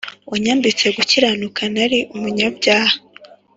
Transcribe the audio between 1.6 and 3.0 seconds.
nari umunyabyaha